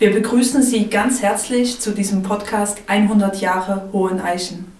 Wir 0.00 0.14
begrüßen 0.14 0.62
Sie 0.62 0.86
ganz 0.86 1.20
herzlich 1.20 1.78
zu 1.78 1.90
diesem 1.90 2.22
Podcast 2.22 2.78
100 2.86 3.42
Jahre 3.42 3.90
Hohen 3.92 4.18
Eichen. 4.18 4.72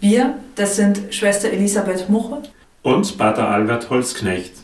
Wir, 0.00 0.36
das 0.56 0.74
sind 0.74 1.14
Schwester 1.14 1.48
Elisabeth 1.52 2.08
Muche 2.08 2.42
und 2.82 3.16
Pater 3.18 3.46
Albert 3.46 3.88
Holzknecht. 3.88 4.54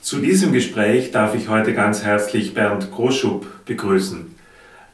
Zu 0.00 0.20
diesem 0.20 0.54
Gespräch 0.54 1.10
darf 1.10 1.34
ich 1.34 1.50
heute 1.50 1.74
ganz 1.74 2.04
herzlich 2.04 2.54
Bernd 2.54 2.90
Groschub 2.90 3.66
begrüßen. 3.66 4.34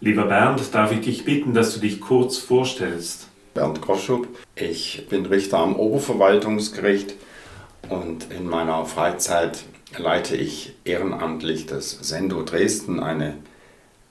Lieber 0.00 0.25
Bernd, 0.25 0.75
darf 0.75 0.91
ich 0.91 1.03
dich 1.03 1.25
bitten, 1.25 1.55
dass 1.55 1.73
du 1.73 1.78
dich 1.78 2.00
kurz 2.00 2.39
vorstellst? 2.39 3.28
Bernd 3.55 3.83
Groschub, 3.83 4.27
ich 4.56 5.06
bin 5.09 5.27
Richter 5.27 5.59
am 5.59 5.77
Oberverwaltungsgericht 5.77 7.14
und 7.89 8.33
in 8.33 8.48
meiner 8.48 8.84
Freizeit 8.84 9.62
leite 9.97 10.34
ich 10.34 10.75
ehrenamtlich 10.83 11.66
das 11.66 11.91
Sendo 12.03 12.42
Dresden, 12.42 12.98
eine 12.98 13.34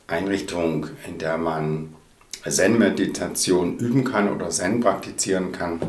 Einrichtung, 0.07 0.87
in 1.07 1.17
der 1.17 1.37
man 1.37 1.95
Zen-Meditation 2.47 3.77
üben 3.77 4.03
kann 4.03 4.31
oder 4.33 4.49
Zen 4.49 4.79
praktizieren 4.79 5.51
kann. 5.51 5.81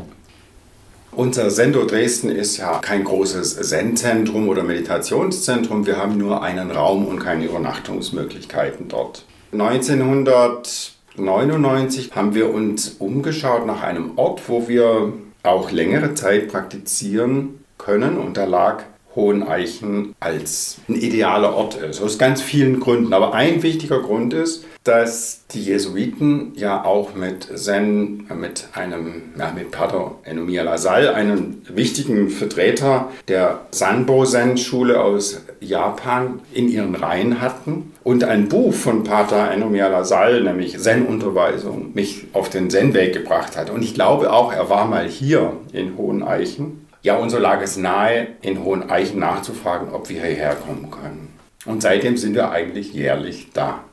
Unser 1.11 1.51
Sendo 1.51 1.85
Dresden 1.85 2.29
ist 2.29 2.57
ja 2.57 2.79
kein 2.79 3.03
großes 3.03 3.55
Zen-Zentrum 3.69 4.49
oder 4.49 4.63
Meditationszentrum. 4.63 5.85
Wir 5.87 5.97
haben 5.97 6.17
nur 6.17 6.41
einen 6.43 6.71
Raum 6.71 7.07
und 7.07 7.19
keine 7.19 7.45
Übernachtungsmöglichkeiten 7.45 8.87
dort. 8.87 9.25
1999 9.51 12.15
haben 12.15 12.35
wir 12.35 12.53
uns 12.53 12.89
umgeschaut 12.99 13.65
nach 13.65 13.81
einem 13.81 14.17
Ort, 14.17 14.47
wo 14.47 14.67
wir 14.67 15.11
auch 15.43 15.71
längere 15.71 16.13
Zeit 16.13 16.49
praktizieren 16.49 17.63
können 17.77 18.17
und 18.17 18.37
da 18.37 18.45
lag 18.45 18.83
Hoheneichen 19.17 20.15
als 20.21 20.77
ein 20.87 20.95
idealer 20.95 21.53
Ort 21.53 21.75
ist. 21.75 22.01
Aus 22.01 22.17
ganz 22.17 22.41
vielen 22.41 22.79
Gründen. 22.79 23.11
Aber 23.11 23.33
ein 23.33 23.63
wichtiger 23.63 23.99
Grund 23.99 24.33
ist, 24.33 24.63
dass 24.85 25.45
die 25.51 25.63
Jesuiten 25.63 26.53
ja 26.55 26.85
auch 26.85 27.13
mit 27.13 27.49
Zen, 27.57 28.25
mit 28.39 28.69
einem, 28.73 29.23
ja, 29.37 29.51
mit 29.51 29.71
Pater 29.71 30.15
Enomia 30.23 30.63
Lasal, 30.63 31.09
einem 31.09 31.61
wichtigen 31.67 32.29
Vertreter 32.29 33.09
der 33.27 33.61
Sanbo-Zen-Schule 33.71 35.01
aus 35.01 35.41
Japan, 35.59 36.39
in 36.53 36.69
ihren 36.69 36.95
Reihen 36.95 37.41
hatten. 37.41 37.91
Und 38.03 38.23
ein 38.23 38.47
Buch 38.47 38.73
von 38.73 39.03
Pater 39.03 39.51
Enomia 39.51 39.89
Lasal, 39.89 40.43
nämlich 40.43 40.79
Zen-Unterweisung, 40.79 41.91
mich 41.93 42.27
auf 42.31 42.49
den 42.49 42.69
Zen-Weg 42.69 43.11
gebracht 43.11 43.57
hat. 43.57 43.69
Und 43.69 43.83
ich 43.83 43.93
glaube 43.93 44.31
auch, 44.31 44.53
er 44.53 44.69
war 44.69 44.87
mal 44.87 45.07
hier 45.07 45.53
in 45.73 45.97
Hoheneichen 45.97 46.86
ja, 47.07 47.15
und 47.15 47.29
so 47.29 47.37
lag 47.37 47.61
es 47.61 47.77
nahe, 47.77 48.27
in 48.41 48.65
Hohen 48.65 48.89
Eichen 48.89 49.19
nachzufragen, 49.19 49.93
ob 49.93 50.09
wir 50.09 50.21
hierher 50.21 50.55
kommen 50.55 50.91
können. 50.91 51.39
Und 51.65 51.81
seitdem 51.81 52.17
sind 52.17 52.35
wir 52.35 52.51
eigentlich 52.51 52.93
jährlich 52.93 53.47
da. 53.53 53.85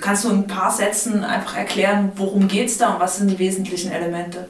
Kannst 0.00 0.24
du 0.24 0.30
in 0.30 0.36
ein 0.36 0.46
paar 0.46 0.70
Sätzen 0.70 1.24
einfach 1.24 1.58
erklären, 1.58 2.12
worum 2.16 2.48
geht 2.48 2.68
es 2.68 2.78
da 2.78 2.94
und 2.94 3.00
was 3.00 3.18
sind 3.18 3.30
die 3.30 3.38
wesentlichen 3.38 3.92
Elemente? 3.92 4.48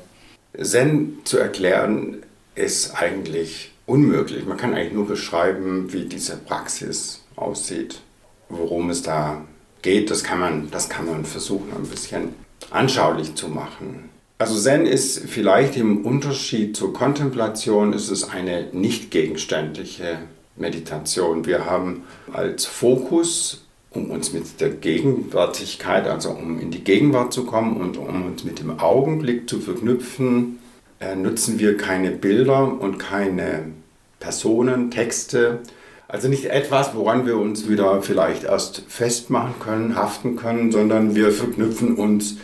Zen 0.63 1.19
zu 1.25 1.39
erklären 1.39 2.19
ist 2.55 2.95
eigentlich 2.95 3.73
unmöglich. 3.85 4.47
Man 4.47 4.59
kann 4.59 4.75
eigentlich 4.75 4.93
nur 4.93 5.09
beschreiben, 5.09 5.93
wie 5.93 6.05
diese 6.05 6.37
Praxis 6.37 7.25
aussieht, 7.35 8.01
worum 8.49 8.91
es 8.91 9.03
da 9.03 9.43
geht. 9.83 10.13
Das 10.13 10.23
kann 10.23 10.39
man, 10.39 10.71
das 10.71 10.89
kann 10.89 11.07
man 11.07 11.25
versuchen, 11.25 11.73
ein 11.75 11.89
bisschen 11.89 12.37
anschaulich 12.71 13.35
zu 13.35 13.49
machen. 13.49 14.09
Also 14.41 14.57
Zen 14.57 14.87
ist 14.87 15.29
vielleicht 15.29 15.77
im 15.77 16.07
Unterschied 16.07 16.77
zur 16.77 16.93
Kontemplation, 16.93 17.93
ist 17.93 18.09
es 18.09 18.31
eine 18.31 18.69
nicht 18.71 19.11
gegenständliche 19.11 20.19
Meditation. 20.55 21.45
Wir 21.45 21.67
haben 21.67 22.05
als 22.33 22.65
Fokus, 22.65 23.65
um 23.91 24.13
uns 24.13 24.33
mit 24.33 24.61
der 24.61 24.71
Gegenwärtigkeit, 24.71 26.07
also 26.07 26.31
um 26.31 26.61
in 26.61 26.71
die 26.71 26.85
Gegenwart 26.85 27.33
zu 27.33 27.47
kommen 27.47 27.79
und 27.79 27.97
um 27.97 28.27
uns 28.27 28.45
mit 28.45 28.61
dem 28.61 28.79
Augenblick 28.79 29.51
zu 29.51 29.59
verknüpfen, 29.59 30.61
äh, 31.01 31.17
nutzen 31.17 31.59
wir 31.59 31.77
keine 31.77 32.13
Bilder 32.13 32.81
und 32.81 32.99
keine 32.99 33.73
Personen, 34.21 34.93
Texte. 34.93 35.61
Also 36.07 36.29
nicht 36.29 36.45
etwas, 36.45 36.95
woran 36.95 37.27
wir 37.27 37.39
uns 37.39 37.69
wieder 37.69 38.03
vielleicht 38.03 38.45
erst 38.45 38.85
festmachen 38.87 39.55
können, 39.59 39.97
haften 39.97 40.37
können, 40.37 40.71
sondern 40.71 41.17
wir 41.17 41.33
verknüpfen 41.33 41.97
uns 41.97 42.37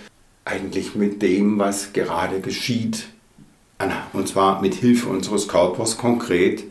eigentlich 0.44 0.94
mit 0.94 1.22
dem, 1.22 1.58
was 1.58 1.92
gerade 1.92 2.40
geschieht. 2.40 3.08
Und 4.12 4.28
zwar 4.28 4.62
mit 4.62 4.74
Hilfe 4.74 5.08
unseres 5.08 5.48
Körpers, 5.48 5.98
konkret 5.98 6.64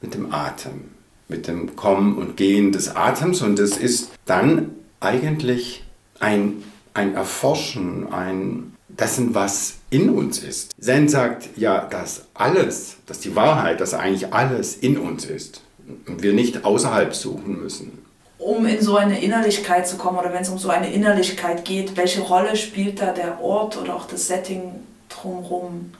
mit 0.00 0.14
dem 0.14 0.32
Atem, 0.32 0.84
mit 1.28 1.46
dem 1.46 1.76
Kommen 1.76 2.16
und 2.16 2.36
Gehen 2.36 2.72
des 2.72 2.94
Atems. 2.94 3.42
Und 3.42 3.58
es 3.58 3.76
ist 3.76 4.10
dann 4.26 4.70
eigentlich 5.00 5.84
ein, 6.20 6.62
ein 6.94 7.14
Erforschen, 7.14 8.12
ein 8.12 8.74
dessen, 8.88 9.34
was 9.34 9.76
in 9.90 10.10
uns 10.10 10.40
ist. 10.40 10.72
Zen 10.80 11.08
sagt 11.08 11.50
ja, 11.56 11.86
dass 11.86 12.26
alles, 12.34 12.96
dass 13.06 13.20
die 13.20 13.36
Wahrheit, 13.36 13.80
dass 13.80 13.94
eigentlich 13.94 14.32
alles 14.32 14.76
in 14.76 14.98
uns 14.98 15.24
ist 15.24 15.62
und 16.06 16.22
wir 16.22 16.32
nicht 16.32 16.64
außerhalb 16.64 17.14
suchen 17.14 17.62
müssen 17.62 18.07
um 18.48 18.64
in 18.64 18.80
so 18.80 18.96
eine 18.96 19.20
Innerlichkeit 19.20 19.86
zu 19.86 19.98
kommen 19.98 20.18
oder 20.18 20.32
wenn 20.32 20.40
es 20.40 20.48
um 20.48 20.56
so 20.56 20.70
eine 20.70 20.90
Innerlichkeit 20.90 21.66
geht, 21.66 21.98
welche 21.98 22.22
Rolle 22.22 22.56
spielt 22.56 22.98
da 22.98 23.12
der 23.12 23.42
Ort 23.42 23.76
oder 23.76 23.94
auch 23.94 24.06
das 24.06 24.26
Setting 24.26 24.72
drumherum? 25.10 25.92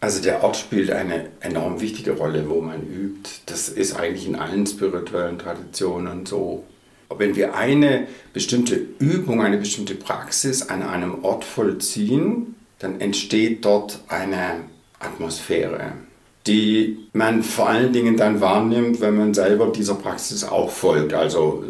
Also 0.00 0.20
der 0.20 0.42
Ort 0.42 0.56
spielt 0.56 0.90
eine 0.90 1.26
enorm 1.38 1.80
wichtige 1.80 2.12
Rolle, 2.12 2.50
wo 2.50 2.60
man 2.60 2.82
übt. 2.82 3.30
Das 3.46 3.68
ist 3.68 3.94
eigentlich 3.94 4.26
in 4.26 4.34
allen 4.34 4.66
spirituellen 4.66 5.38
Traditionen 5.38 6.26
so. 6.26 6.64
Wenn 7.16 7.36
wir 7.36 7.54
eine 7.54 8.08
bestimmte 8.32 8.74
Übung, 8.98 9.40
eine 9.40 9.56
bestimmte 9.56 9.94
Praxis 9.94 10.62
an 10.62 10.82
einem 10.82 11.24
Ort 11.24 11.44
vollziehen, 11.44 12.56
dann 12.80 13.00
entsteht 13.00 13.64
dort 13.64 14.00
eine 14.08 14.64
Atmosphäre 14.98 15.92
die 16.48 16.98
man 17.12 17.42
vor 17.42 17.68
allen 17.68 17.92
Dingen 17.92 18.16
dann 18.16 18.40
wahrnimmt, 18.40 19.00
wenn 19.00 19.16
man 19.16 19.34
selber 19.34 19.70
dieser 19.70 19.94
Praxis 19.94 20.42
auch 20.44 20.70
folgt. 20.70 21.12
Also 21.12 21.62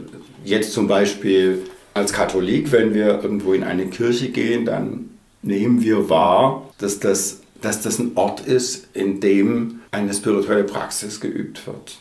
jetzt 0.45 0.73
zum 0.73 0.87
Beispiel 0.87 1.63
als 1.95 2.13
Katholik, 2.13 2.71
wenn 2.73 2.95
wir 2.95 3.23
irgendwo 3.23 3.53
in 3.53 3.65
eine 3.65 3.87
Kirche 3.87 4.29
gehen, 4.31 4.65
dann 4.65 5.11
nehmen 5.43 5.83
wir 5.83 6.09
wahr, 6.09 6.71
dass 6.79 7.01
das, 7.01 7.41
dass 7.61 7.83
das 7.83 7.99
ein 7.99 8.13
Ort 8.15 8.47
ist, 8.47 8.87
in 8.95 9.21
dem 9.21 9.81
eine 9.91 10.15
spirituelle 10.15 10.65
Praxis 10.65 11.21
geübt 11.21 11.67
wird. 11.67 11.99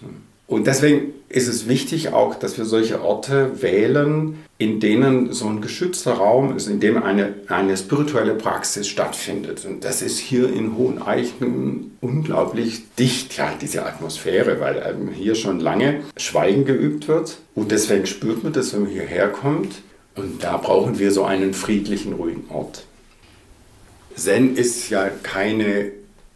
Und 0.48 0.66
deswegen 0.66 1.14
ist 1.28 1.50
es 1.50 1.68
wichtig 1.68 2.14
auch, 2.14 2.36
dass 2.36 2.58
wir 2.58 2.64
solche 2.64 3.02
Orte 3.02 3.62
wählen, 3.62 4.38
in 4.58 4.80
denen 4.80 5.34
so 5.34 5.46
ein 5.48 5.60
geschützter 5.60 6.14
Raum 6.14 6.56
ist, 6.56 6.68
in 6.68 6.80
dem 6.80 7.04
eine, 7.04 7.34
eine 7.50 7.76
spirituelle 7.76 8.34
Praxis 8.34 8.88
stattfindet. 8.88 9.66
Und 9.66 9.84
das 9.84 10.02
ist 10.02 10.18
hier 10.18 10.52
in 10.52 10.78
Hoheneichen 10.78 11.98
unglaublich 12.00 12.84
dicht, 12.98 13.38
ja, 13.38 13.54
diese 13.60 13.86
Atmosphäre, 13.86 14.62
weil 14.62 14.82
ähm, 14.88 15.10
hier 15.10 15.36
schon 15.36 15.60
lange 15.60 16.02
Schweigen 16.16 16.64
geübt 16.64 17.10
wird. 17.10 17.40
Und 17.54 17.72
deswegen 17.72 18.06
spürt 18.06 18.46
man 18.46 18.54
das, 18.54 18.74
wenn 18.74 18.84
man 18.84 18.92
hierher 18.92 19.28
kommt. 19.28 19.82
Und 20.16 20.44
da 20.44 20.56
brauchen 20.56 20.98
wir 20.98 21.12
so 21.12 21.26
einen 21.26 21.54
friedlichen, 21.54 22.14
ruhigen 22.14 22.46
Ort. 22.50 22.86
Zen 24.16 24.56
ist 24.56 24.90
ja 24.90 25.10
keine 25.24 25.92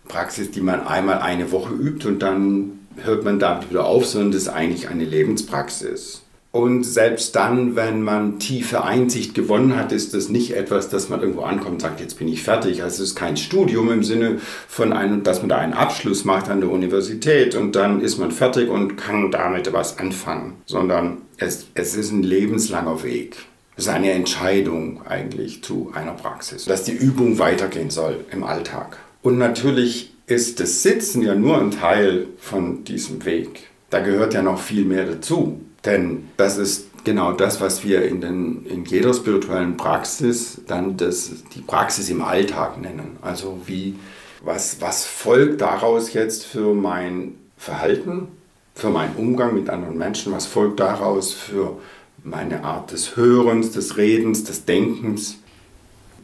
Praxis, 0.08 0.52
die 0.52 0.62
man 0.62 0.86
einmal 0.86 1.20
eine 1.20 1.52
Woche 1.52 1.74
übt 1.74 2.08
und 2.08 2.20
dann 2.20 2.81
hört 2.98 3.24
man 3.24 3.40
damit 3.40 3.70
wieder 3.70 3.86
auf, 3.86 4.06
sondern 4.06 4.32
das 4.32 4.44
ist 4.44 4.48
eigentlich 4.50 4.90
eine 4.90 5.06
Lebenspraxis. 5.06 6.22
Und 6.52 6.84
selbst 6.84 7.34
dann, 7.38 7.78
wenn 7.78 8.02
man 8.02 8.38
tiefe 8.38 8.84
Einsicht 8.84 9.34
gewonnen 9.34 9.78
hat, 9.78 9.94
ist 9.94 10.14
das 10.14 10.28
nicht 10.28 10.54
etwas, 10.54 10.90
dass 10.90 11.08
man 11.08 11.22
irgendwo 11.22 11.44
ankommt 11.44 11.76
und 11.76 11.82
sagt, 11.82 12.02
jetzt 12.02 12.20
bin 12.20 12.28
ich 12.28 12.44
fertig. 12.44 12.84
Also 12.84 13.04
es 13.04 13.12
ist 13.12 13.16
kein 13.16 13.38
Studium 13.38 13.90
im 13.90 14.04
Sinne 14.04 14.40
von 14.68 14.92
einem, 14.92 15.24
dass 15.24 15.40
man 15.40 15.48
da 15.48 15.58
einen 15.60 15.72
Abschluss 15.72 16.26
macht 16.26 16.50
an 16.50 16.60
der 16.60 16.70
Universität 16.70 17.56
und 17.56 17.78
dann 17.78 18.02
ist 18.02 18.18
man 18.18 18.32
fertig 18.32 18.70
und 18.70 18.98
kann 18.98 19.32
damit 19.32 19.72
was 19.72 19.98
anfangen, 19.98 20.56
sondern 20.66 21.20
es, 21.38 21.68
es 21.74 21.96
ist 21.96 22.12
ein 22.12 22.24
lebenslanger 22.24 23.02
Weg. 23.02 23.38
Es 23.78 23.86
ist 23.86 23.90
eine 23.90 24.12
Entscheidung 24.12 25.02
eigentlich 25.08 25.64
zu 25.64 25.92
einer 25.96 26.12
Praxis, 26.12 26.66
dass 26.66 26.84
die 26.84 26.92
Übung 26.92 27.40
weitergehen 27.40 27.90
soll 27.90 28.26
im 28.30 28.44
Alltag. 28.44 28.98
Und 29.22 29.38
natürlich 29.38 30.11
ist 30.32 30.62
das 30.62 30.82
Sitzen 30.82 31.22
ja 31.22 31.36
nur 31.36 31.60
ein 31.60 31.72
Teil 31.72 32.28
von 32.38 32.86
diesem 32.86 33.26
Weg. 33.26 33.68
Da 33.90 34.00
gehört 34.00 34.34
ja 34.34 34.42
noch 34.42 34.60
viel 34.60 34.86
mehr 34.86 35.06
dazu. 35.06 35.60
Denn 35.84 36.30
das 36.38 36.58
ist 36.58 37.04
genau 37.04 37.34
das, 37.34 37.60
was 37.60 37.84
wir 37.84 38.06
in, 38.06 38.22
den, 38.22 38.66
in 38.66 38.86
jeder 38.86 39.14
spirituellen 39.14 39.76
Praxis 39.76 40.62
dann 40.68 40.96
das, 40.96 41.32
die 41.54 41.62
Praxis 41.62 42.10
im 42.10 42.22
Alltag 42.22 42.80
nennen. 42.80 43.18
Also 43.22 43.60
wie, 43.66 43.96
was, 44.42 44.80
was 44.80 45.06
folgt 45.06 45.60
daraus 45.62 46.14
jetzt 46.14 46.46
für 46.46 46.74
mein 46.74 47.36
Verhalten, 47.58 48.30
für 48.74 48.90
meinen 48.90 49.16
Umgang 49.18 49.54
mit 49.54 49.70
anderen 49.70 49.98
Menschen, 49.98 50.32
was 50.32 50.46
folgt 50.46 50.80
daraus 50.80 51.34
für 51.34 51.78
meine 52.24 52.64
Art 52.64 52.92
des 52.92 53.18
Hörens, 53.18 53.72
des 53.72 53.98
Redens, 53.98 54.46
des 54.46 54.64
Denkens. 54.64 55.40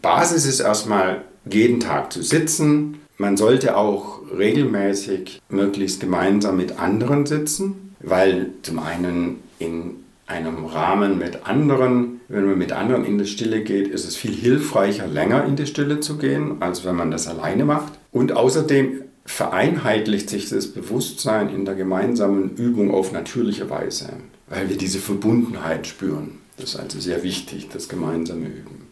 Basis 0.02 0.46
ist 0.46 0.62
erstmal 0.62 1.24
jeden 1.50 1.80
Tag 1.80 2.14
zu 2.14 2.22
sitzen, 2.22 3.00
man 3.18 3.38
sollte 3.38 3.76
auch 3.76 4.22
regelmäßig 4.38 5.42
möglichst 5.50 6.00
gemeinsam 6.00 6.58
mit 6.58 6.80
anderen 6.80 7.26
sitzen, 7.26 7.96
weil 8.00 8.52
zum 8.62 8.80
einen 8.80 9.38
in 9.60 9.96
einem 10.28 10.66
Rahmen 10.66 11.18
mit 11.18 11.46
anderen. 11.48 12.22
Wenn 12.28 12.46
man 12.46 12.58
mit 12.58 12.74
anderen 12.74 13.06
in 13.06 13.18
die 13.18 13.26
Stille 13.26 13.64
geht, 13.64 13.88
ist 13.88 14.08
es 14.08 14.16
viel 14.16 14.34
hilfreicher, 14.34 15.08
länger 15.08 15.46
in 15.46 15.56
die 15.56 15.66
Stille 15.66 16.00
zu 16.00 16.18
gehen, 16.18 16.58
als 16.62 16.86
wenn 16.86 16.96
man 16.96 17.10
das 17.10 17.28
alleine 17.28 17.66
macht. 17.66 17.94
Und 18.12 18.34
außerdem 18.34 19.04
vereinheitlicht 19.26 20.30
sich 20.30 20.50
das 20.50 20.68
Bewusstsein 20.68 21.50
in 21.50 21.66
der 21.66 21.76
gemeinsamen 21.76 22.56
Übung 22.56 22.94
auf 22.94 23.12
natürliche 23.12 23.70
Weise, 23.70 24.10
weil 24.48 24.70
wir 24.70 24.78
diese 24.78 25.00
Verbundenheit 25.00 25.88
spüren. 25.88 26.40
Das 26.58 26.72
ist 26.72 26.80
also 26.80 27.00
sehr 27.00 27.24
wichtig, 27.24 27.70
das 27.72 27.88
gemeinsame 27.88 28.48
Üben. 28.48 28.87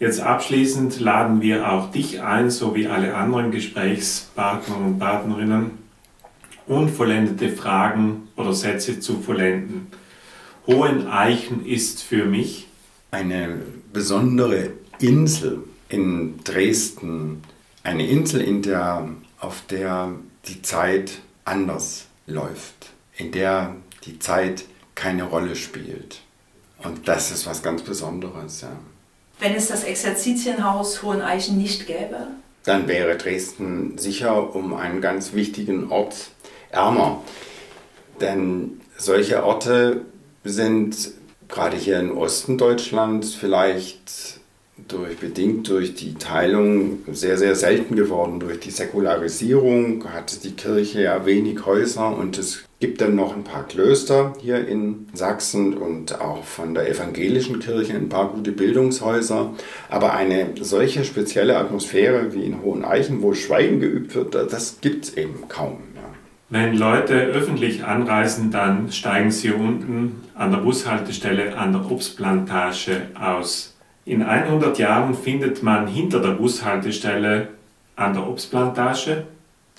Jetzt 0.00 0.20
abschließend 0.20 0.98
laden 0.98 1.40
wir 1.40 1.70
auch 1.70 1.90
dich 1.92 2.20
ein, 2.20 2.50
so 2.50 2.74
wie 2.74 2.88
alle 2.88 3.14
anderen 3.14 3.52
Gesprächspartner 3.52 4.76
und 4.76 4.98
Partnerinnen, 4.98 5.70
unvollendete 6.66 7.50
Fragen 7.50 8.28
oder 8.36 8.52
Sätze 8.52 8.98
zu 8.98 9.20
vollenden. 9.20 9.86
Hohen 10.66 11.06
Eichen 11.06 11.64
ist 11.64 12.02
für 12.02 12.24
mich 12.24 12.66
eine 13.12 13.60
besondere 13.92 14.70
Insel 14.98 15.62
in 15.88 16.42
Dresden, 16.42 17.42
eine 17.84 18.08
Insel, 18.08 18.40
in 18.40 18.62
der, 18.62 19.08
auf 19.38 19.62
der 19.70 20.12
die 20.46 20.62
Zeit 20.62 21.20
anders 21.44 22.06
läuft, 22.26 22.90
in 23.16 23.30
der 23.30 23.76
die 24.04 24.18
Zeit 24.18 24.64
keine 24.94 25.24
Rolle 25.24 25.54
spielt. 25.54 26.20
Und 26.78 27.06
das 27.06 27.30
ist 27.30 27.46
was 27.46 27.62
ganz 27.62 27.82
Besonderes. 27.82 28.62
Ja. 28.62 28.76
Wenn 29.40 29.54
es 29.54 29.68
das 29.68 29.84
Exerzitienhaus 29.84 31.02
Hoheneichen 31.02 31.58
nicht 31.58 31.86
gäbe? 31.86 32.28
Dann 32.64 32.88
wäre 32.88 33.16
Dresden 33.16 33.98
sicher 33.98 34.54
um 34.54 34.74
einen 34.74 35.00
ganz 35.00 35.34
wichtigen 35.34 35.90
Ort 35.90 36.30
ärmer. 36.70 37.22
Denn 38.20 38.80
solche 38.96 39.44
Orte 39.44 40.02
sind 40.44 40.96
gerade 41.48 41.76
hier 41.76 42.00
im 42.00 42.16
Osten 42.16 42.58
Deutschlands 42.58 43.34
vielleicht 43.34 44.40
durch, 44.88 45.18
bedingt 45.18 45.68
durch 45.68 45.94
die 45.94 46.14
Teilung 46.14 47.00
sehr, 47.12 47.38
sehr 47.38 47.54
selten 47.54 47.96
geworden. 47.96 48.40
Durch 48.40 48.60
die 48.60 48.70
Säkularisierung 48.70 50.04
hatte 50.12 50.40
die 50.40 50.52
Kirche 50.52 51.02
ja 51.02 51.26
wenig 51.26 51.64
Häuser 51.64 52.16
und 52.16 52.38
es 52.38 52.64
gibt 52.84 53.00
dann 53.00 53.16
noch 53.16 53.34
ein 53.34 53.44
paar 53.44 53.66
Klöster 53.66 54.34
hier 54.42 54.68
in 54.68 55.06
Sachsen 55.14 55.72
und 55.72 56.20
auch 56.20 56.44
von 56.44 56.74
der 56.74 56.86
evangelischen 56.86 57.58
Kirche 57.58 57.94
ein 57.94 58.10
paar 58.10 58.28
gute 58.28 58.52
Bildungshäuser. 58.52 59.54
Aber 59.88 60.12
eine 60.12 60.48
solche 60.60 61.02
spezielle 61.06 61.56
Atmosphäre 61.56 62.34
wie 62.34 62.44
in 62.44 62.60
Hoheneichen, 62.60 63.22
wo 63.22 63.32
Schweigen 63.32 63.80
geübt 63.80 64.14
wird, 64.14 64.34
das 64.34 64.82
gibt 64.82 65.04
es 65.06 65.16
eben 65.16 65.48
kaum. 65.48 65.78
Wenn 66.50 66.76
Leute 66.76 67.14
öffentlich 67.14 67.84
anreisen, 67.84 68.50
dann 68.50 68.92
steigen 68.92 69.30
sie 69.30 69.52
unten 69.52 70.20
an 70.34 70.50
der 70.50 70.58
Bushaltestelle 70.58 71.56
an 71.56 71.72
der 71.72 71.90
Obstplantage 71.90 73.08
aus. 73.18 73.74
In 74.04 74.22
100 74.22 74.78
Jahren 74.78 75.14
findet 75.14 75.62
man 75.62 75.86
hinter 75.86 76.20
der 76.20 76.32
Bushaltestelle 76.32 77.48
an 77.96 78.12
der 78.12 78.28
Obstplantage? 78.28 79.24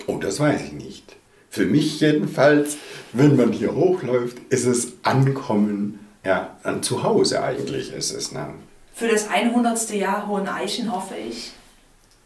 Oh, 0.08 0.18
das 0.18 0.40
weiß 0.40 0.60
ich 0.64 0.72
nicht. 0.72 1.16
Für 1.56 1.64
mich 1.64 2.00
jedenfalls, 2.00 2.76
wenn 3.14 3.34
man 3.34 3.50
hier 3.50 3.74
hochläuft, 3.74 4.36
ist 4.50 4.66
es 4.66 4.92
Ankommen, 5.04 6.06
ja, 6.22 6.54
an 6.62 6.82
zu 6.82 7.02
Hause 7.02 7.42
eigentlich 7.42 7.94
ist 7.94 8.10
es. 8.10 8.30
Ne? 8.30 8.48
Für 8.92 9.08
das 9.08 9.30
100. 9.30 9.88
Jahr 9.92 10.28
Hohen 10.28 10.48
Eichen 10.48 10.92
hoffe 10.92 11.14
ich, 11.14 11.52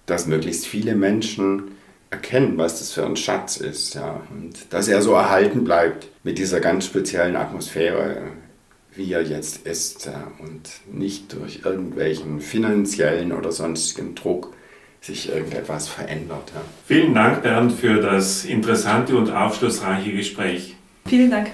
dass 0.07 0.27
möglichst 0.27 0.67
viele 0.67 0.97
Menschen 0.97 1.77
erkennen, 2.11 2.59
was 2.59 2.81
das 2.81 2.91
für 2.91 3.07
ein 3.07 3.15
Schatz 3.15 3.59
ist. 3.59 3.95
Ja. 3.95 4.21
Und 4.33 4.67
dass 4.71 4.89
er 4.89 5.01
so 5.01 5.13
erhalten 5.13 5.63
bleibt 5.63 6.09
mit 6.25 6.37
dieser 6.39 6.59
ganz 6.59 6.87
speziellen 6.87 7.37
Atmosphäre, 7.37 8.23
wie 8.97 9.13
er 9.13 9.23
jetzt 9.23 9.65
ist. 9.65 10.07
Ja. 10.07 10.27
Und 10.41 10.71
nicht 10.93 11.33
durch 11.35 11.61
irgendwelchen 11.65 12.41
finanziellen 12.41 13.31
oder 13.31 13.53
sonstigen 13.53 14.17
Druck 14.17 14.57
sich 15.01 15.31
irgendetwas 15.31 15.89
verändert. 15.89 16.53
Ja. 16.55 16.61
Vielen 16.87 17.15
Dank, 17.15 17.43
Bernd, 17.43 17.73
für 17.73 18.01
das 18.01 18.45
interessante 18.45 19.17
und 19.17 19.31
aufschlussreiche 19.31 20.13
Gespräch. 20.13 20.77
Vielen 21.07 21.31
Dank. 21.31 21.51